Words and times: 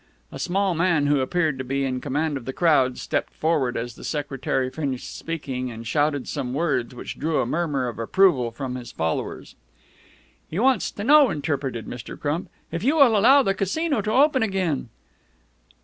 A 0.31 0.39
small 0.39 0.73
man, 0.73 1.05
who 1.05 1.19
appeared 1.19 1.59
to 1.59 1.63
be 1.63 1.85
in 1.85 2.01
command 2.01 2.35
of 2.35 2.45
the 2.45 2.53
crowd, 2.53 2.97
stepped 2.97 3.35
forward 3.35 3.77
as 3.77 3.93
the 3.93 4.03
secretary 4.03 4.67
finished 4.71 5.15
speaking, 5.15 5.69
and 5.69 5.85
shouted 5.85 6.27
some 6.27 6.55
words 6.55 6.95
which 6.95 7.19
drew 7.19 7.39
a 7.39 7.45
murmur 7.45 7.87
of 7.87 7.99
approval 7.99 8.49
from 8.49 8.73
his 8.73 8.91
followers. 8.91 9.53
"He 10.49 10.57
wants 10.57 10.89
to 10.89 11.03
know," 11.03 11.29
interpreted 11.29 11.85
Mr. 11.85 12.19
Crump, 12.19 12.49
"if 12.71 12.83
you 12.83 12.95
will 12.95 13.15
allow 13.15 13.43
the 13.43 13.53
Casino 13.53 14.01
to 14.01 14.11
open 14.11 14.41
again." 14.41 14.89